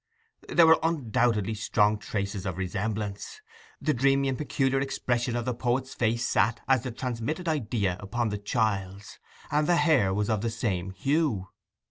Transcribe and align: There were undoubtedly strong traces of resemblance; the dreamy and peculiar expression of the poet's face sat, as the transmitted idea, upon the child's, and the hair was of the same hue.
There 0.49 0.65
were 0.65 0.79
undoubtedly 0.81 1.53
strong 1.53 1.99
traces 1.99 2.47
of 2.47 2.57
resemblance; 2.57 3.39
the 3.79 3.93
dreamy 3.93 4.29
and 4.29 4.35
peculiar 4.39 4.79
expression 4.79 5.35
of 5.35 5.45
the 5.45 5.53
poet's 5.53 5.93
face 5.93 6.27
sat, 6.27 6.59
as 6.67 6.81
the 6.81 6.89
transmitted 6.89 7.47
idea, 7.47 7.97
upon 7.99 8.29
the 8.29 8.39
child's, 8.39 9.19
and 9.51 9.67
the 9.67 9.75
hair 9.75 10.11
was 10.11 10.27
of 10.27 10.41
the 10.41 10.49
same 10.49 10.89
hue. 10.89 11.49